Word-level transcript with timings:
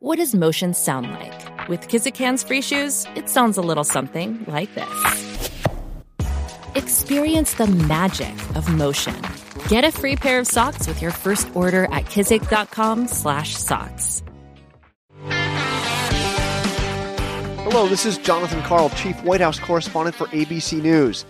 What 0.00 0.18
does 0.18 0.32
motion 0.32 0.74
sound 0.74 1.10
like? 1.10 1.68
With 1.68 1.88
Kizikans 1.88 2.46
free 2.46 2.62
shoes, 2.62 3.04
it 3.16 3.28
sounds 3.28 3.58
a 3.58 3.60
little 3.60 3.82
something 3.82 4.44
like 4.46 4.72
this. 4.76 5.50
Experience 6.76 7.54
the 7.54 7.66
magic 7.66 8.32
of 8.54 8.72
motion. 8.72 9.20
Get 9.66 9.82
a 9.82 9.90
free 9.90 10.14
pair 10.14 10.38
of 10.38 10.46
socks 10.46 10.86
with 10.86 11.02
your 11.02 11.10
first 11.10 11.48
order 11.52 11.86
at 11.86 12.04
kizik.com/socks. 12.04 14.22
Hello, 17.64 17.88
this 17.88 18.06
is 18.06 18.18
Jonathan 18.18 18.62
Karl, 18.62 18.90
Chief 18.90 19.20
White 19.24 19.40
House 19.40 19.58
Correspondent 19.58 20.14
for 20.14 20.28
ABC 20.28 20.80
News. 20.80 21.24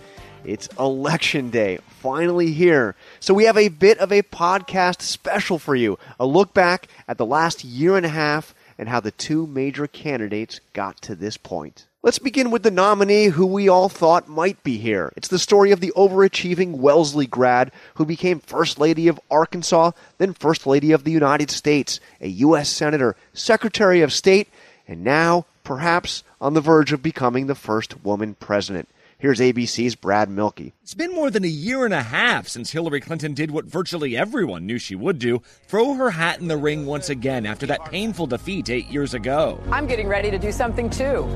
It's 0.45 0.69
election 0.77 1.49
day, 1.49 1.79
finally 1.87 2.53
here. 2.53 2.93
So 3.19 3.33
we 3.33 3.45
have 3.45 3.57
a 3.57 3.69
bit 3.69 3.97
of 3.97 4.11
a 4.11 4.21
podcast 4.21 5.01
special 5.01 5.57
for 5.57 5.75
you. 5.75 5.97
A 6.19 6.27
look 6.27 6.53
back 6.53 6.87
at 7.07 7.17
the 7.17 7.25
last 7.25 7.65
year 7.65 7.97
and 7.97 8.05
a 8.05 8.09
half 8.09 8.53
and 8.79 8.89
how 8.89 9.01
the 9.01 9.11
two 9.11 9.45
major 9.45 9.85
candidates 9.85 10.61
got 10.73 10.99
to 11.01 11.13
this 11.13 11.37
point. 11.37 11.85
Let's 12.01 12.17
begin 12.17 12.49
with 12.49 12.63
the 12.63 12.71
nominee 12.71 13.25
who 13.25 13.45
we 13.45 13.67
all 13.67 13.89
thought 13.89 14.29
might 14.29 14.63
be 14.63 14.77
here. 14.77 15.11
It's 15.17 15.27
the 15.27 15.37
story 15.37 15.71
of 15.71 15.81
the 15.81 15.91
overachieving 15.97 16.77
Wellesley 16.77 17.27
grad 17.27 17.73
who 17.95 18.05
became 18.05 18.39
First 18.39 18.79
Lady 18.79 19.09
of 19.09 19.19
Arkansas, 19.29 19.91
then 20.17 20.33
First 20.33 20.65
Lady 20.65 20.93
of 20.93 21.03
the 21.03 21.11
United 21.11 21.51
States, 21.51 21.99
a 22.21 22.29
U.S. 22.29 22.69
Senator, 22.69 23.17
Secretary 23.33 23.99
of 23.99 24.13
State, 24.13 24.47
and 24.87 25.03
now, 25.03 25.45
perhaps, 25.65 26.23
on 26.39 26.53
the 26.53 26.61
verge 26.61 26.93
of 26.93 27.03
becoming 27.03 27.47
the 27.47 27.55
first 27.55 28.01
woman 28.05 28.35
president. 28.35 28.87
Here's 29.19 29.41
ABC's 29.41 29.95
Brad 29.95 30.29
Mielke. 30.29 30.71
It's 30.81 30.93
been 30.93 31.13
more 31.13 31.29
than 31.29 31.43
a 31.43 31.47
year 31.47 31.83
and 31.83 31.93
a 31.93 32.01
half 32.01 32.47
since 32.47 32.71
Hillary 32.71 33.01
Clinton 33.01 33.33
did 33.33 33.51
what 33.51 33.65
virtually 33.65 34.15
everyone 34.15 34.65
knew 34.65 34.77
she 34.77 34.95
would 34.95 35.19
do 35.19 35.41
throw 35.67 35.93
her 35.95 36.11
hat 36.11 36.39
in 36.39 36.47
the 36.47 36.55
ring 36.55 36.85
once 36.85 37.09
again 37.09 37.45
after 37.45 37.65
that 37.65 37.83
painful 37.83 38.27
defeat 38.27 38.69
eight 38.69 38.87
years 38.87 39.13
ago. 39.13 39.61
I'm 39.71 39.87
getting 39.87 40.07
ready 40.07 40.31
to 40.31 40.39
do 40.39 40.53
something 40.53 40.89
too. 40.89 41.27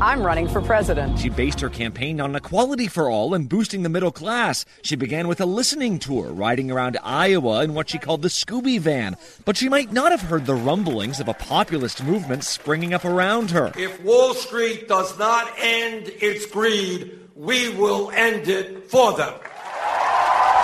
I'm 0.00 0.22
running 0.22 0.46
for 0.46 0.62
president. 0.62 1.18
She 1.18 1.28
based 1.28 1.60
her 1.60 1.68
campaign 1.68 2.20
on 2.20 2.36
equality 2.36 2.86
for 2.86 3.10
all 3.10 3.34
and 3.34 3.48
boosting 3.48 3.82
the 3.82 3.88
middle 3.88 4.12
class. 4.12 4.64
She 4.82 4.94
began 4.94 5.26
with 5.26 5.40
a 5.40 5.46
listening 5.46 5.98
tour, 5.98 6.30
riding 6.30 6.70
around 6.70 6.98
Iowa 7.02 7.64
in 7.64 7.74
what 7.74 7.90
she 7.90 7.98
called 7.98 8.22
the 8.22 8.28
Scooby 8.28 8.78
van. 8.78 9.16
But 9.44 9.56
she 9.56 9.68
might 9.68 9.90
not 9.90 10.12
have 10.12 10.20
heard 10.20 10.46
the 10.46 10.54
rumblings 10.54 11.18
of 11.18 11.26
a 11.26 11.34
populist 11.34 12.04
movement 12.04 12.44
springing 12.44 12.94
up 12.94 13.04
around 13.04 13.50
her. 13.50 13.72
If 13.76 14.00
Wall 14.04 14.34
Street 14.34 14.86
does 14.86 15.18
not 15.18 15.52
end 15.58 16.12
its 16.20 16.46
greed, 16.46 17.18
we 17.34 17.68
will 17.70 18.12
end 18.12 18.46
it 18.46 18.88
for 18.88 19.16
them. 19.16 19.34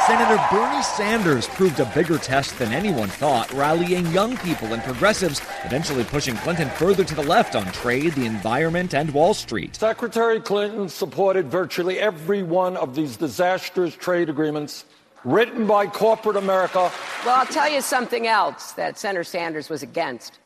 Senator 0.06 0.38
Bernie 0.50 0.82
Sanders 0.82 1.46
proved 1.48 1.80
a 1.80 1.86
bigger 1.94 2.18
test 2.18 2.58
than 2.58 2.74
anyone 2.74 3.08
thought, 3.08 3.50
rallying 3.54 4.06
young 4.08 4.36
people 4.36 4.74
and 4.74 4.82
progressives, 4.82 5.40
eventually 5.64 6.04
pushing 6.04 6.36
Clinton 6.36 6.68
further 6.68 7.04
to 7.04 7.14
the 7.14 7.22
left 7.22 7.56
on 7.56 7.64
trade, 7.72 8.12
the 8.12 8.26
environment, 8.26 8.92
and 8.92 9.10
Wall 9.14 9.32
Street. 9.32 9.76
Secretary 9.76 10.40
Clinton 10.40 10.90
supported 10.90 11.50
virtually 11.50 11.98
every 11.98 12.42
one 12.42 12.76
of 12.76 12.94
these 12.94 13.16
disastrous 13.16 13.96
trade 13.96 14.28
agreements 14.28 14.84
written 15.24 15.66
by 15.66 15.86
corporate 15.86 16.36
America. 16.36 16.92
Well, 17.24 17.36
I'll 17.36 17.46
tell 17.46 17.70
you 17.70 17.80
something 17.80 18.26
else 18.26 18.72
that 18.72 18.98
Senator 18.98 19.24
Sanders 19.24 19.70
was 19.70 19.82
against. 19.82 20.38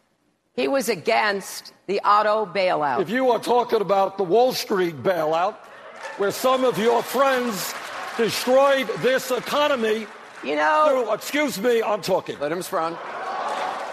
He 0.55 0.69
was 0.69 0.89
against 0.89 1.73
the 1.89 1.99
auto 2.05 2.47
bailout. 2.47 3.01
If 3.01 3.11
you 3.11 3.33
are 3.33 3.41
talking 3.41 3.81
about 3.81 4.19
the 4.19 4.25
Wall 4.25 4.53
Street 4.53 5.03
bailout, 5.03 5.57
where 6.17 6.31
some 6.31 6.63
of 6.63 6.79
your 6.79 7.03
friends 7.03 7.75
destroyed 8.19 8.89
this 8.99 9.31
economy. 9.31 10.07
You 10.45 10.57
know. 10.57 11.13
excuse 11.13 11.59
me, 11.59 11.83
I'm 11.83 12.03
talking. 12.03 12.39
Let 12.39 12.53
him 12.53 12.63
sprung. 12.63 12.99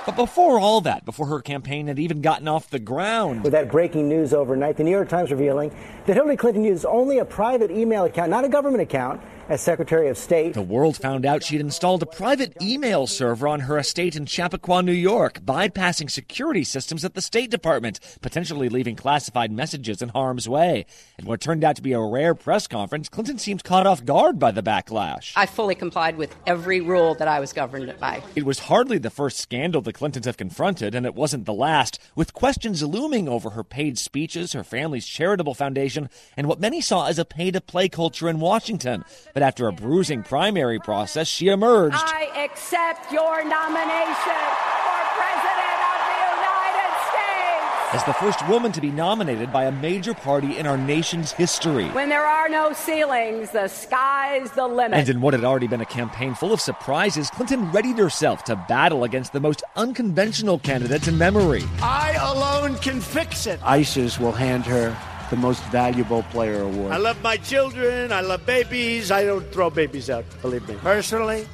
But 0.05 0.15
before 0.15 0.59
all 0.59 0.81
that, 0.81 1.03
before 1.05 1.25
her 1.27 1.41
campaign 1.41 1.87
had 1.87 1.97
even 1.97 2.21
gotten 2.21 2.47
off 2.47 2.69
the 2.69 2.77
ground. 2.77 3.43
With 3.43 3.53
that 3.53 3.71
breaking 3.71 4.07
news 4.07 4.33
overnight, 4.33 4.77
the 4.77 4.83
New 4.83 4.91
York 4.91 5.09
Times 5.09 5.31
revealing 5.31 5.75
that 6.05 6.15
Hillary 6.15 6.37
Clinton 6.37 6.63
used 6.63 6.85
only 6.85 7.17
a 7.17 7.25
private 7.25 7.71
email 7.71 8.03
account, 8.03 8.29
not 8.29 8.45
a 8.45 8.49
government 8.49 8.83
account, 8.83 9.21
as 9.49 9.61
Secretary 9.61 10.07
of 10.07 10.17
State. 10.17 10.53
The 10.53 10.61
world 10.61 10.97
found 10.97 11.25
out 11.25 11.43
she'd 11.43 11.61
installed 11.61 12.01
a 12.03 12.07
private 12.07 12.55
email 12.61 13.07
server 13.07 13.47
on 13.47 13.61
her 13.61 13.77
estate 13.77 14.15
in 14.15 14.25
Chappaqua, 14.25 14.83
New 14.83 14.91
York, 14.91 15.41
bypassing 15.41 16.09
security 16.09 16.63
systems 16.63 17.05
at 17.05 17.13
the 17.13 17.21
State 17.21 17.51
Department, 17.51 17.99
potentially 18.21 18.69
leaving 18.69 18.95
classified 18.95 19.51
messages 19.51 20.01
in 20.01 20.09
harm's 20.09 20.49
way. 20.49 20.85
In 21.17 21.25
what 21.25 21.41
turned 21.41 21.63
out 21.63 21.75
to 21.75 21.81
be 21.81 21.93
a 21.93 21.99
rare 21.99 22.35
press 22.35 22.67
conference, 22.67 23.09
Clinton 23.09 23.37
seemed 23.37 23.63
caught 23.63 23.87
off 23.87 24.05
guard 24.05 24.39
by 24.39 24.51
the 24.51 24.63
backlash. 24.63 25.33
I 25.35 25.45
fully 25.45 25.75
complied 25.75 26.17
with 26.17 26.35
every 26.45 26.81
rule 26.81 27.15
that 27.15 27.27
I 27.27 27.39
was 27.39 27.53
governed 27.53 27.93
by. 27.99 28.23
It 28.35 28.45
was 28.45 28.59
hardly 28.59 28.97
the 28.97 29.09
first 29.09 29.37
scandal 29.37 29.81
the 29.81 29.93
Clintons 29.93 30.25
have 30.25 30.37
confronted, 30.37 30.95
and 30.95 31.05
it 31.05 31.15
wasn't 31.15 31.45
the 31.45 31.53
last, 31.53 31.99
with 32.15 32.33
questions 32.33 32.83
looming 32.83 33.29
over 33.29 33.51
her 33.51 33.63
paid 33.63 33.97
speeches, 33.97 34.53
her 34.53 34.63
family's 34.63 35.05
charitable 35.05 35.53
foundation, 35.53 36.09
and 36.35 36.47
what 36.47 36.59
many 36.59 36.81
saw 36.81 37.07
as 37.07 37.19
a 37.19 37.25
pay 37.25 37.51
to 37.51 37.61
play 37.61 37.89
culture 37.89 38.27
in 38.27 38.39
Washington. 38.39 39.03
But 39.35 39.43
after 39.43 39.67
a 39.67 39.73
bruising 39.73 40.23
primary 40.23 40.79
process, 40.79 41.27
she 41.27 41.49
emerged. 41.49 41.97
I 41.99 42.31
accept 42.45 43.11
your 43.11 43.43
nomination 43.43 44.39
for 44.71 44.99
President 45.11 45.79
of 45.83 45.99
the 46.07 46.15
United 46.39 46.91
States. 47.11 47.95
As 47.95 48.03
the 48.05 48.13
first 48.13 48.47
woman 48.47 48.71
to 48.71 48.79
be 48.79 48.91
nominated 48.91 49.51
by 49.51 49.65
a 49.65 49.73
major 49.73 50.13
party 50.13 50.57
in 50.57 50.65
our 50.65 50.77
nation's 50.77 51.33
history. 51.33 51.89
When 51.89 52.07
there 52.07 52.25
are 52.25 52.47
no 52.47 52.71
ceilings, 52.71 53.51
the 53.51 53.67
sky's 53.67 54.51
the 54.51 54.67
limit. 54.67 54.99
And 54.99 55.09
in 55.09 55.19
what 55.19 55.33
had 55.33 55.43
already 55.43 55.67
been 55.67 55.81
a 55.81 55.85
campaign 55.85 56.33
full 56.33 56.53
of 56.53 56.61
surprises, 56.61 57.29
Clinton 57.29 57.69
readied 57.73 57.97
herself 57.97 58.45
to 58.45 58.55
battle 58.69 59.03
against 59.03 59.33
the 59.33 59.41
most 59.41 59.63
unconventional 59.75 60.59
candidates 60.59 61.09
in 61.09 61.17
memory. 61.17 61.63
I 61.81 62.13
alone 62.21 62.77
can 62.77 63.01
fix 63.01 63.47
it. 63.47 63.59
ISIS 63.61 64.17
will 64.17 64.31
hand 64.31 64.65
her 64.65 64.95
the 65.29 65.35
most 65.35 65.63
valuable 65.65 66.23
player 66.23 66.61
award. 66.61 66.91
I 66.91 66.97
love 66.97 67.21
my 67.21 67.37
children. 67.37 68.11
I 68.11 68.21
love 68.21 68.45
babies. 68.45 69.11
I 69.11 69.23
don't 69.23 69.49
throw 69.51 69.69
babies 69.69 70.09
out, 70.09 70.25
believe 70.41 70.67
me. 70.67 70.75
Personally, 70.75 71.47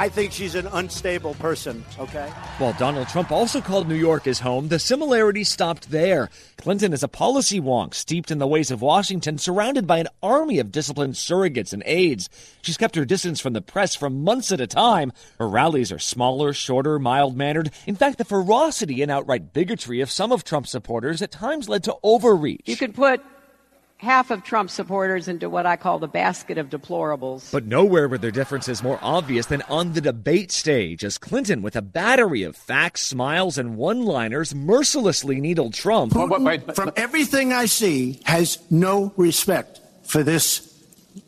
I 0.00 0.08
think 0.08 0.30
she's 0.30 0.54
an 0.54 0.68
unstable 0.68 1.34
person, 1.34 1.84
okay? 1.98 2.28
While 2.58 2.72
Donald 2.74 3.08
Trump 3.08 3.32
also 3.32 3.60
called 3.60 3.88
New 3.88 3.96
York 3.96 4.26
his 4.26 4.38
home, 4.38 4.68
the 4.68 4.78
similarities 4.78 5.48
stopped 5.48 5.90
there. 5.90 6.30
Clinton 6.56 6.92
is 6.92 7.02
a 7.02 7.08
policy 7.08 7.60
wonk, 7.60 7.94
steeped 7.94 8.30
in 8.30 8.38
the 8.38 8.46
ways 8.46 8.70
of 8.70 8.80
Washington, 8.80 9.38
surrounded 9.38 9.88
by 9.88 9.98
an 9.98 10.06
army 10.22 10.60
of 10.60 10.70
disciplined 10.70 11.14
surrogates 11.14 11.72
and 11.72 11.82
aides. 11.84 12.30
She's 12.62 12.76
kept 12.76 12.94
her 12.94 13.04
distance 13.04 13.40
from 13.40 13.54
the 13.54 13.60
press 13.60 13.96
for 13.96 14.08
months 14.08 14.52
at 14.52 14.60
a 14.60 14.68
time. 14.68 15.12
Her 15.40 15.48
rallies 15.48 15.90
are 15.90 15.98
smaller, 15.98 16.52
shorter, 16.52 17.00
mild 17.00 17.36
mannered. 17.36 17.72
In 17.84 17.96
fact, 17.96 18.18
the 18.18 18.24
ferocity 18.24 19.02
and 19.02 19.10
outright 19.10 19.52
bigotry 19.52 20.00
of 20.00 20.12
some 20.12 20.30
of 20.30 20.44
Trump's 20.44 20.70
supporters 20.70 21.22
at 21.22 21.32
times 21.32 21.68
led 21.68 21.82
to 21.82 21.96
overreach. 22.04 22.62
You 22.66 22.76
can 22.76 22.92
put 22.92 23.20
half 23.98 24.30
of 24.30 24.44
Trump 24.44 24.70
supporters 24.70 25.28
into 25.28 25.50
what 25.50 25.66
I 25.66 25.76
call 25.76 25.98
the 25.98 26.08
basket 26.08 26.56
of 26.56 26.70
deplorables. 26.70 27.50
But 27.50 27.66
nowhere 27.66 28.08
were 28.08 28.18
their 28.18 28.30
differences 28.30 28.82
more 28.82 28.98
obvious 29.02 29.46
than 29.46 29.62
on 29.62 29.92
the 29.92 30.00
debate 30.00 30.52
stage, 30.52 31.04
as 31.04 31.18
Clinton, 31.18 31.62
with 31.62 31.76
a 31.76 31.82
battery 31.82 32.44
of 32.44 32.56
facts, 32.56 33.02
smiles, 33.02 33.58
and 33.58 33.76
one 33.76 34.04
liners, 34.04 34.54
mercilessly 34.54 35.40
needled 35.40 35.74
Trump. 35.74 36.12
Putin, 36.12 36.74
from 36.74 36.92
everything 36.96 37.52
I 37.52 37.66
see, 37.66 38.20
has 38.24 38.58
no 38.70 39.12
respect 39.16 39.80
for 40.04 40.22
this 40.22 40.60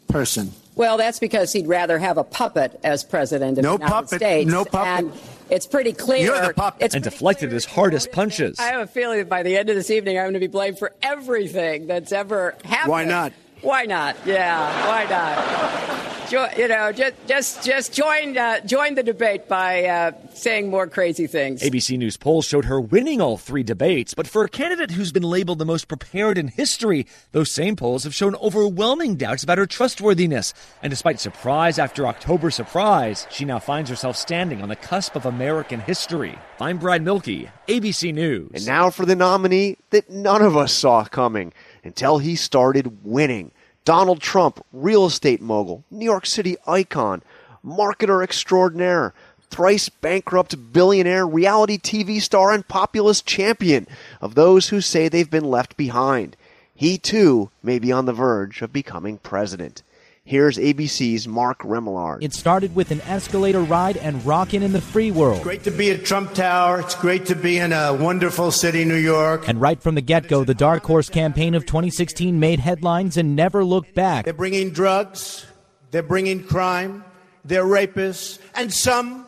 person. 0.09 0.53
Well, 0.77 0.97
that's 0.97 1.19
because 1.19 1.53
he'd 1.53 1.67
rather 1.67 1.99
have 1.99 2.17
a 2.17 2.25
puppet 2.25 2.79
as 2.85 3.05
president 3.05 3.59
of 3.59 3.65
no 3.65 3.77
the 3.77 3.85
United 3.85 3.93
puppet, 3.93 4.21
States. 4.21 4.51
No 4.51 4.65
puppet. 4.65 5.05
And 5.05 5.13
it's 5.51 5.67
pretty 5.67 5.93
clear. 5.93 6.27
You're 6.27 6.47
the 6.47 6.55
puppet. 6.55 6.83
It's 6.83 6.95
and 6.95 7.05
deflected 7.05 7.53
his 7.53 7.65
hardest 7.65 8.13
punches. 8.13 8.59
I 8.59 8.69
have 8.69 8.81
a 8.81 8.87
feeling 8.87 9.19
that 9.19 9.29
by 9.29 9.43
the 9.43 9.57
end 9.57 9.69
of 9.69 9.77
this 9.77 9.91
evening, 9.91 10.19
I'm 10.19 10.25
going 10.25 10.35
to 10.35 10.41
be 10.41 10.47
blamed 10.47 10.79
for 10.79 10.93
everything 11.03 11.87
that's 11.87 12.13
ever 12.13 12.57
happened. 12.65 12.91
Why 12.91 13.05
not? 13.05 13.33
Why 13.63 13.85
not? 13.85 14.17
Yeah, 14.25 14.89
why 14.89 15.05
not? 15.05 16.10
Jo- 16.31 16.47
you 16.57 16.69
know, 16.69 16.93
just 16.93 17.15
just 17.27 17.65
just 17.65 17.93
join 17.93 18.39
uh, 18.39 18.61
join 18.61 18.95
the 18.95 19.03
debate 19.03 19.49
by 19.49 19.85
uh, 19.87 20.13
saying 20.33 20.71
more 20.71 20.87
crazy 20.87 21.27
things. 21.27 21.61
ABC 21.61 21.99
News 21.99 22.17
polls 22.17 22.45
showed 22.47 22.67
her 22.67 22.81
winning 22.81 23.21
all 23.21 23.37
three 23.37 23.65
debates, 23.65 24.15
but 24.15 24.29
for 24.29 24.45
a 24.45 24.49
candidate 24.49 24.93
who's 24.93 25.11
been 25.11 25.25
labeled 25.25 25.59
the 25.59 25.65
most 25.65 25.89
prepared 25.89 26.39
in 26.39 26.47
history, 26.47 27.05
those 27.33 27.51
same 27.51 27.75
polls 27.75 28.05
have 28.05 28.15
shown 28.15 28.37
overwhelming 28.37 29.17
doubts 29.17 29.43
about 29.43 29.59
her 29.59 29.67
trustworthiness. 29.67 30.55
And 30.85 30.91
despite 30.91 31.19
surprise 31.19 31.81
after 31.81 32.07
October 32.07 32.53
surprise, 32.53 33.27
she 33.29 33.45
now 33.45 33.59
finds 33.59 33.91
herself 33.91 34.17
standing 34.17 34.63
on 34.63 34.69
the 34.69 34.77
cusp 34.77 35.17
of 35.17 35.27
American 35.27 35.81
history. 35.81 36.39
I'm 36.61 36.79
Brad 36.79 37.03
Mielke, 37.03 37.51
ABC 37.67 38.15
News. 38.15 38.53
And 38.55 38.67
now 38.67 38.91
for 38.91 39.05
the 39.05 39.17
nominee 39.17 39.79
that 39.91 40.09
none 40.09 40.43
of 40.43 40.57
us 40.57 40.73
saw 40.73 41.05
coming 41.07 41.53
until 41.83 42.19
he 42.19 42.37
started 42.37 43.05
winning. 43.05 43.51
Donald 43.85 44.21
Trump, 44.21 44.65
real 44.73 45.07
estate 45.07 45.41
mogul, 45.41 45.85
New 45.91 46.05
York 46.05 46.27
City 46.27 46.57
icon, 46.67 47.23
marketer 47.65 48.23
extraordinaire, 48.23 49.15
thrice 49.51 49.89
bankrupt 49.89 50.73
billionaire, 50.73 51.27
reality 51.27 51.79
TV 51.79 52.21
star, 52.21 52.53
and 52.53 52.67
populist 52.69 53.27
champion 53.27 53.87
of 54.21 54.35
those 54.35 54.69
who 54.69 54.81
say 54.81 55.09
they've 55.09 55.31
been 55.31 55.51
left 55.51 55.77
behind. 55.77 56.37
He 56.75 56.99
too 56.99 57.51
may 57.63 57.79
be 57.79 57.91
on 57.93 58.07
the 58.07 58.13
verge 58.13 58.63
of 58.63 58.73
becoming 58.73 59.19
president. 59.19 59.83
Here's 60.31 60.59
ABC's 60.59 61.27
Mark 61.27 61.59
Remillard. 61.63 62.23
It 62.23 62.33
started 62.33 62.77
with 62.77 62.93
an 62.93 63.01
escalator 63.01 63.63
ride 63.63 63.97
and 63.97 64.25
rocking 64.25 64.63
in 64.63 64.71
the 64.71 64.81
free 64.81 65.11
world. 65.11 65.43
Great 65.43 65.65
to 65.65 65.73
be 65.73 65.91
at 65.91 66.05
Trump 66.05 66.35
Tower. 66.35 66.79
It's 66.79 66.95
great 66.95 67.27
to 67.27 67.35
be 67.35 67.59
in 67.59 67.73
a 67.73 67.93
wonderful 67.93 68.53
city, 68.53 68.85
New 68.85 68.95
York. 68.95 69.49
And 69.49 69.61
right 69.61 69.83
from 69.83 69.97
the 69.97 70.01
get 70.01 70.29
go, 70.29 70.45
the 70.45 70.55
Dark 70.55 70.85
Horse 70.85 71.09
campaign 71.09 71.57
of 71.57 71.67
2016 71.67 72.39
made 72.39 72.61
headlines 72.61 73.17
and 73.17 73.35
never 73.35 73.65
looked 73.65 73.93
back. 73.97 74.25
They're 74.25 74.33
bringing 74.33 74.71
drugs, 74.71 75.47
they're 75.91 76.05
bringing 76.05 76.45
crime, 76.45 77.03
they're 77.45 77.65
rapists, 77.65 78.39
and 78.55 78.73
some 78.73 79.27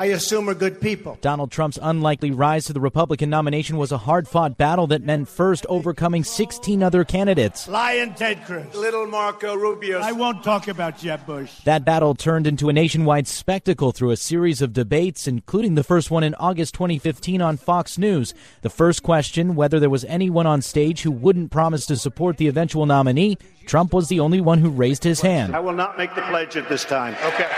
I 0.00 0.06
assume 0.06 0.48
are 0.48 0.54
good 0.54 0.80
people. 0.80 1.18
Donald 1.20 1.50
Trump's 1.50 1.78
unlikely 1.82 2.30
rise 2.30 2.64
to 2.64 2.72
the 2.72 2.80
Republican 2.80 3.28
nomination 3.28 3.76
was 3.76 3.92
a 3.92 3.98
hard 3.98 4.26
fought 4.26 4.56
battle 4.56 4.86
that 4.86 5.02
meant 5.02 5.28
first 5.28 5.66
overcoming 5.68 6.24
16 6.24 6.82
other 6.82 7.04
candidates. 7.04 7.68
Lion 7.68 8.14
Ted 8.14 8.42
Cruz. 8.46 8.64
Little 8.74 9.06
Marco 9.06 9.54
Rubio. 9.54 9.98
I 9.98 10.12
won't 10.12 10.42
talk 10.42 10.68
about 10.68 10.96
Jeb 10.96 11.26
Bush. 11.26 11.52
That 11.64 11.84
battle 11.84 12.14
turned 12.14 12.46
into 12.46 12.70
a 12.70 12.72
nationwide 12.72 13.28
spectacle 13.28 13.92
through 13.92 14.12
a 14.12 14.16
series 14.16 14.62
of 14.62 14.72
debates, 14.72 15.28
including 15.28 15.74
the 15.74 15.84
first 15.84 16.10
one 16.10 16.24
in 16.24 16.34
August 16.36 16.72
2015 16.72 17.42
on 17.42 17.58
Fox 17.58 17.98
News. 17.98 18.32
The 18.62 18.70
first 18.70 19.02
question 19.02 19.54
whether 19.54 19.78
there 19.78 19.90
was 19.90 20.06
anyone 20.06 20.46
on 20.46 20.62
stage 20.62 21.02
who 21.02 21.10
wouldn't 21.10 21.50
promise 21.50 21.84
to 21.84 21.96
support 21.98 22.38
the 22.38 22.48
eventual 22.48 22.86
nominee. 22.86 23.36
Trump 23.66 23.92
was 23.92 24.08
the 24.08 24.20
only 24.20 24.40
one 24.40 24.60
who 24.60 24.70
raised 24.70 25.04
his 25.04 25.20
hand. 25.20 25.54
I 25.54 25.60
will 25.60 25.74
not 25.74 25.98
make 25.98 26.14
the 26.14 26.22
pledge 26.22 26.56
at 26.56 26.70
this 26.70 26.86
time. 26.86 27.14
Okay. 27.22 27.50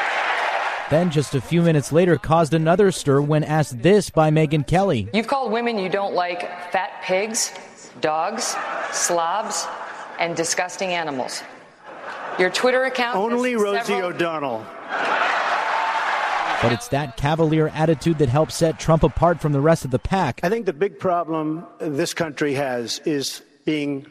Then, 0.93 1.11
just 1.11 1.35
a 1.35 1.41
few 1.41 1.63
minutes 1.63 1.91
later, 1.91 2.19
caused 2.19 2.53
another 2.53 2.93
stir 2.93 3.23
when 3.23 3.45
asked 3.45 3.81
this 3.81 4.11
by 4.11 4.31
Megyn 4.31 4.67
Kelly. 4.67 5.09
You've 5.15 5.27
called 5.27 5.51
women 5.51 5.79
you 5.79 5.89
don't 5.89 6.13
like 6.13 6.43
fat 6.71 7.01
pigs, 7.03 7.51
dogs, 8.03 8.55
slobs, 8.91 9.67
and 10.19 10.37
disgusting 10.37 10.91
animals. 10.91 11.43
Your 12.39 12.51
Twitter 12.51 12.85
account. 12.85 13.17
Only 13.17 13.57
Rosie 13.57 13.87
several- 13.87 14.11
O'Donnell. 14.11 14.67
But 16.61 16.73
it's 16.73 16.89
that 16.89 17.17
cavalier 17.17 17.69
attitude 17.69 18.19
that 18.19 18.29
helps 18.29 18.55
set 18.55 18.79
Trump 18.79 19.03
apart 19.03 19.41
from 19.41 19.53
the 19.53 19.63
rest 19.63 19.87
of 19.87 19.93
the 19.93 19.99
pack. 19.99 20.41
I 20.43 20.51
think 20.51 20.67
the 20.67 20.75
big 20.75 20.99
problem 20.99 21.65
this 21.81 22.13
country 22.13 22.53
has 22.53 22.99
is 23.07 23.41
being 23.65 24.07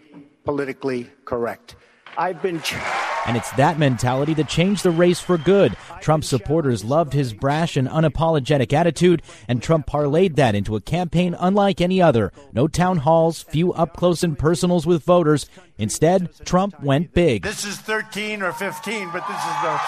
politically 0.45 1.11
correct. 1.25 1.75
I've 2.17 2.41
been. 2.41 2.59
Ch- 2.59 2.73
And 3.27 3.37
it's 3.37 3.51
that 3.51 3.77
mentality 3.77 4.33
that 4.35 4.49
changed 4.49 4.83
the 4.83 4.91
race 4.91 5.19
for 5.19 5.37
good. 5.37 5.75
Trump 6.01 6.23
supporters 6.23 6.83
loved 6.83 7.13
his 7.13 7.33
brash 7.33 7.77
and 7.77 7.87
unapologetic 7.87 8.73
attitude, 8.73 9.21
and 9.47 9.61
Trump 9.61 9.85
parlayed 9.85 10.35
that 10.35 10.55
into 10.55 10.75
a 10.75 10.81
campaign 10.81 11.35
unlike 11.39 11.81
any 11.81 12.01
other. 12.01 12.31
No 12.51 12.67
town 12.67 12.97
halls, 12.97 13.43
few 13.43 13.73
up 13.73 13.95
close 13.95 14.23
and 14.23 14.37
personals 14.37 14.87
with 14.87 15.03
voters. 15.03 15.47
Instead, 15.77 16.29
Trump 16.45 16.81
went 16.81 17.13
big. 17.13 17.43
this 17.43 17.65
is 17.65 17.77
13 17.77 18.41
or 18.41 18.51
15, 18.51 19.09
but 19.11 19.27
this 19.27 19.37
is 19.37 19.63
no. 19.63 19.79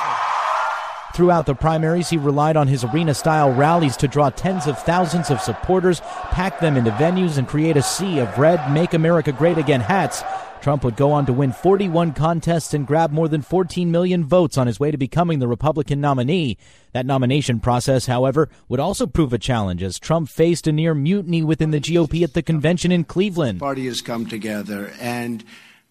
Throughout 1.13 1.45
the 1.45 1.53
primaries, 1.53 2.09
he 2.09 2.17
relied 2.17 2.57
on 2.57 2.67
his 2.67 2.83
arena 2.83 3.13
style 3.13 3.51
rallies 3.51 3.95
to 3.97 4.07
draw 4.07 4.31
tens 4.31 4.65
of 4.65 4.79
thousands 4.79 5.29
of 5.29 5.41
supporters, 5.41 6.01
pack 6.31 6.59
them 6.59 6.75
into 6.75 6.89
venues, 6.91 7.37
and 7.37 7.47
create 7.47 7.77
a 7.77 7.83
sea 7.83 8.17
of 8.17 8.39
red 8.39 8.71
Make 8.71 8.95
America 8.95 9.31
Great 9.31 9.59
Again 9.59 9.81
hats. 9.81 10.23
Trump 10.63 10.85
would 10.85 10.95
go 10.95 11.11
on 11.11 11.25
to 11.25 11.33
win 11.33 11.51
41 11.51 12.13
contests 12.13 12.73
and 12.73 12.87
grab 12.87 13.11
more 13.11 13.27
than 13.27 13.41
14 13.41 13.91
million 13.91 14.23
votes 14.23 14.57
on 14.57 14.65
his 14.65 14.79
way 14.79 14.91
to 14.91 14.97
becoming 14.97 15.39
the 15.39 15.47
Republican 15.47 15.99
nominee. 15.99 16.57
That 16.93 17.05
nomination 17.05 17.59
process, 17.59 18.05
however, 18.05 18.47
would 18.69 18.79
also 18.79 19.05
prove 19.05 19.33
a 19.33 19.37
challenge 19.37 19.83
as 19.83 19.99
Trump 19.99 20.29
faced 20.29 20.65
a 20.65 20.71
near 20.71 20.93
mutiny 20.93 21.43
within 21.43 21.71
the 21.71 21.81
GOP 21.81 22.23
at 22.23 22.33
the 22.33 22.41
convention 22.41 22.93
in 22.93 23.03
Cleveland. 23.03 23.59
The 23.59 23.65
party 23.65 23.87
has 23.87 24.01
come 24.01 24.25
together, 24.25 24.93
and 25.01 25.43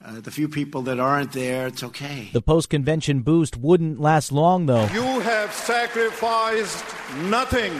uh, 0.03 0.21
the 0.21 0.31
few 0.31 0.49
people 0.49 0.81
that 0.83 0.99
aren't 0.99 1.33
there, 1.33 1.67
it's 1.67 1.85
okay. 1.85 2.31
The 2.33 2.41
post 2.41 2.71
convention 2.71 3.21
boost 3.21 3.59
wouldn't 3.59 4.01
last 4.01 4.33
long, 4.33 4.65
though. 4.65 4.87
You 4.87 5.21
have 5.21 5.53
sacrificed 5.53 6.83
nothing 7.25 7.75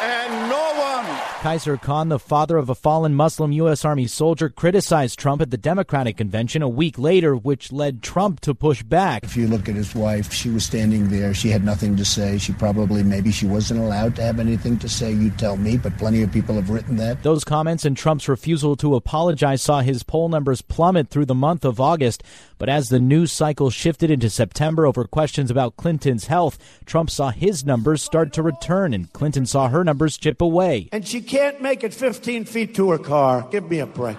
and 0.00 0.48
no 0.48 0.72
one. 0.74 1.04
Khizr 1.40 1.80
Khan, 1.80 2.10
the 2.10 2.18
father 2.18 2.58
of 2.58 2.68
a 2.68 2.74
fallen 2.74 3.14
Muslim 3.14 3.50
U.S. 3.52 3.84
Army 3.84 4.06
soldier, 4.06 4.50
criticized 4.50 5.18
Trump 5.18 5.40
at 5.40 5.50
the 5.50 5.56
Democratic 5.56 6.18
convention 6.18 6.60
a 6.60 6.68
week 6.68 6.98
later, 6.98 7.34
which 7.34 7.72
led 7.72 8.02
Trump 8.02 8.40
to 8.40 8.54
push 8.54 8.82
back. 8.82 9.24
If 9.24 9.36
you 9.36 9.46
look 9.46 9.68
at 9.68 9.74
his 9.74 9.94
wife, 9.94 10.32
she 10.32 10.50
was 10.50 10.64
standing 10.64 11.08
there. 11.08 11.32
She 11.32 11.48
had 11.48 11.64
nothing 11.64 11.96
to 11.96 12.04
say. 12.04 12.36
She 12.36 12.52
probably, 12.52 13.02
maybe 13.02 13.32
she 13.32 13.46
wasn't 13.46 13.80
allowed 13.80 14.16
to 14.16 14.22
have 14.22 14.38
anything 14.38 14.78
to 14.80 14.88
say. 14.88 15.12
You 15.12 15.30
tell 15.30 15.56
me, 15.56 15.78
but 15.78 15.96
plenty 15.96 16.22
of 16.22 16.30
people 16.30 16.56
have 16.56 16.68
written 16.68 16.96
that. 16.96 17.22
Those 17.22 17.44
comments 17.44 17.86
and 17.86 17.96
Trump's 17.96 18.28
refusal 18.28 18.76
to 18.76 18.94
apologize 18.94 19.62
saw 19.62 19.80
his 19.80 20.02
poll 20.02 20.28
numbers 20.28 20.60
plummet 20.60 21.08
through 21.08 21.26
the 21.26 21.34
month 21.34 21.64
of 21.64 21.80
August. 21.80 22.22
But 22.60 22.68
as 22.68 22.90
the 22.90 23.00
news 23.00 23.32
cycle 23.32 23.70
shifted 23.70 24.10
into 24.10 24.28
September 24.28 24.84
over 24.84 25.04
questions 25.04 25.50
about 25.50 25.78
Clinton's 25.78 26.26
health, 26.26 26.58
Trump 26.84 27.08
saw 27.08 27.30
his 27.30 27.64
numbers 27.64 28.02
start 28.02 28.34
to 28.34 28.42
return 28.42 28.92
and 28.92 29.10
Clinton 29.14 29.46
saw 29.46 29.68
her 29.68 29.82
numbers 29.82 30.18
chip 30.18 30.42
away. 30.42 30.90
And 30.92 31.08
she 31.08 31.22
can't 31.22 31.62
make 31.62 31.82
it 31.82 31.94
15 31.94 32.44
feet 32.44 32.74
to 32.74 32.90
her 32.90 32.98
car. 32.98 33.48
Give 33.50 33.68
me 33.70 33.78
a 33.78 33.86
break. 33.86 34.18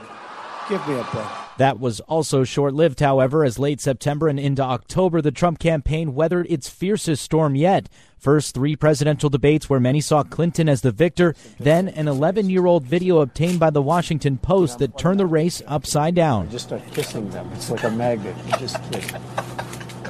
Give 0.67 0.85
me 0.87 0.95
a 0.95 1.03
break. 1.03 1.40
That 1.57 1.79
was 1.79 1.99
also 2.01 2.43
short 2.43 2.73
lived, 2.73 2.99
however, 2.99 3.43
as 3.43 3.59
late 3.59 3.81
September 3.81 4.27
and 4.27 4.39
into 4.39 4.63
October, 4.63 5.21
the 5.21 5.31
Trump 5.31 5.59
campaign 5.59 6.15
weathered 6.15 6.47
its 6.49 6.69
fiercest 6.69 7.23
storm 7.23 7.55
yet. 7.55 7.89
First, 8.17 8.53
three 8.53 8.75
presidential 8.75 9.29
debates 9.29 9.69
where 9.69 9.79
many 9.79 9.99
saw 9.99 10.23
Clinton 10.23 10.69
as 10.69 10.81
the 10.81 10.91
victor, 10.91 11.35
then, 11.59 11.87
an 11.87 12.07
11 12.07 12.49
year 12.49 12.65
old 12.65 12.83
video 12.83 13.19
obtained 13.19 13.59
by 13.59 13.69
the 13.69 13.81
Washington 13.81 14.37
Post 14.37 14.79
that 14.79 14.97
turned 14.97 15.19
the 15.19 15.25
race 15.25 15.61
upside 15.67 16.15
down. 16.15 16.49
Just 16.49 16.67
start 16.67 16.81
kissing 16.93 17.29
them. 17.31 17.49
It's 17.53 17.69
like 17.69 17.83
a 17.83 17.89
magnet. 17.89 18.35
You 18.45 18.53
just 18.57 18.77
like, 18.93 19.11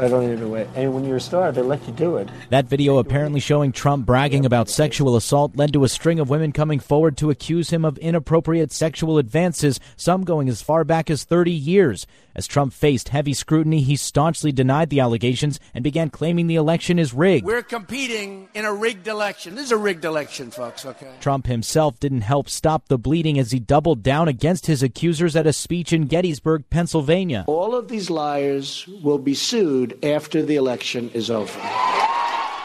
I 0.02 0.08
don't 0.08 0.24
even 0.24 0.40
know. 0.40 0.48
what- 0.48 0.68
And 0.76 0.96
when 0.96 1.06
you're 1.06 1.18
a 1.18 1.22
star, 1.22 1.52
they 1.52 1.62
let 1.62 1.86
you 1.88 1.94
do 1.94 2.18
it. 2.18 2.28
That 2.50 2.66
video 2.66 2.98
apparently 2.98 3.40
showing 3.40 3.72
Trump 3.72 4.06
bragging 4.06 4.46
about 4.48 4.68
sexual 4.68 5.16
assault 5.16 5.56
led 5.56 5.72
to 5.74 5.84
a 5.84 5.90
string 5.90 6.20
of 6.20 6.28
women 6.30 6.52
coming 6.52 6.80
forward 6.80 7.18
to 7.18 7.30
accuse 7.30 7.70
him 7.70 7.86
of 7.86 8.00
inappropriate 8.00 8.72
sexual 8.72 9.20
advances, 9.20 9.80
some 9.96 10.24
going 10.24 10.50
as 10.50 10.62
far 10.64 10.84
back 10.84 11.12
as 11.12 11.24
30 11.24 11.52
years. 11.52 12.08
As 12.34 12.48
Trump 12.48 12.74
faced 12.74 13.10
heavy 13.10 13.34
scrutiny, 13.34 13.82
he 13.82 13.96
staunchly 13.96 14.52
denied 14.52 14.90
the 14.90 15.02
allegations 15.02 15.60
and 15.74 15.84
began 15.84 16.10
claiming 16.10 16.48
the 16.48 16.56
election 16.56 16.98
is 16.98 17.14
rigged. 17.14 17.46
We're 17.46 17.62
competing 17.62 18.48
in 18.56 18.66
a 18.66 18.74
rigged 18.74 19.08
election. 19.08 19.56
This 19.56 19.66
is 19.66 19.72
a 19.72 19.78
rigged 19.78 20.06
election, 20.06 20.50
folks, 20.50 20.86
okay? 20.86 21.12
Trump 21.20 21.46
himself 21.46 22.00
didn't 22.00 22.22
help 22.22 22.50
stop 22.50 22.88
the 22.88 22.98
bleeding 22.98 23.38
as 23.38 23.52
he 23.52 23.60
doubled 23.60 24.02
down 24.02 24.28
against 24.30 24.66
his 24.66 24.82
accusers 24.82 25.36
at 25.36 25.46
a 25.46 25.54
speech 25.54 25.92
in 25.94 26.08
Gettysburg, 26.08 26.64
Pennsylvania. 26.70 27.44
All 27.48 27.76
of 27.76 27.90
these 27.90 28.10
liars 28.10 28.88
will 29.04 29.20
be 29.20 29.34
sued 29.34 29.91
after 30.04 30.42
the 30.42 30.56
election 30.56 31.10
is 31.14 31.30
over. 31.30 31.60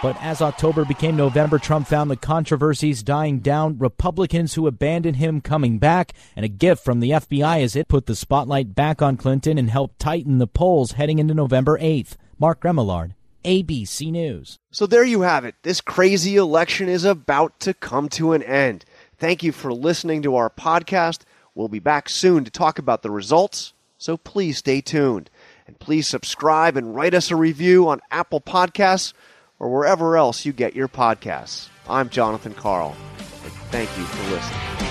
But 0.02 0.16
as 0.20 0.42
October 0.42 0.84
became 0.84 1.16
November, 1.16 1.58
Trump 1.58 1.88
found 1.88 2.10
the 2.10 2.16
controversies 2.16 3.02
dying 3.02 3.40
down, 3.40 3.78
Republicans 3.78 4.54
who 4.54 4.66
abandoned 4.66 5.16
him 5.16 5.40
coming 5.40 5.78
back, 5.78 6.12
and 6.36 6.44
a 6.44 6.48
gift 6.48 6.84
from 6.84 7.00
the 7.00 7.10
FBI 7.10 7.62
as 7.62 7.74
it 7.74 7.88
put 7.88 8.06
the 8.06 8.14
spotlight 8.14 8.74
back 8.74 9.00
on 9.00 9.16
Clinton 9.16 9.56
and 9.56 9.70
helped 9.70 9.98
tighten 9.98 10.38
the 10.38 10.46
polls 10.46 10.92
heading 10.92 11.18
into 11.18 11.34
November 11.34 11.78
8th. 11.78 12.16
Mark 12.38 12.60
Remillard, 12.60 13.14
ABC 13.44 14.12
News. 14.12 14.58
So 14.70 14.86
there 14.86 15.02
you 15.02 15.22
have 15.22 15.46
it. 15.46 15.54
This 15.62 15.80
crazy 15.80 16.36
election 16.36 16.88
is 16.88 17.04
about 17.04 17.58
to 17.60 17.72
come 17.72 18.10
to 18.10 18.32
an 18.32 18.42
end. 18.42 18.84
Thank 19.16 19.42
you 19.42 19.50
for 19.50 19.72
listening 19.72 20.20
to 20.22 20.36
our 20.36 20.50
podcast. 20.50 21.20
We'll 21.54 21.68
be 21.68 21.78
back 21.78 22.10
soon 22.10 22.44
to 22.44 22.50
talk 22.50 22.78
about 22.78 23.02
the 23.02 23.10
results, 23.10 23.72
so 23.96 24.18
please 24.18 24.58
stay 24.58 24.82
tuned. 24.82 25.30
And 25.66 25.78
please 25.78 26.06
subscribe 26.06 26.76
and 26.76 26.94
write 26.94 27.14
us 27.14 27.30
a 27.30 27.36
review 27.36 27.88
on 27.88 28.00
Apple 28.10 28.40
Podcasts 28.40 29.12
or 29.58 29.72
wherever 29.72 30.16
else 30.16 30.44
you 30.44 30.52
get 30.52 30.76
your 30.76 30.88
podcasts. 30.88 31.68
I'm 31.88 32.08
Jonathan 32.08 32.54
Karl, 32.54 32.96
and 33.18 33.52
thank 33.70 33.90
you 33.96 34.04
for 34.04 34.30
listening. 34.30 34.85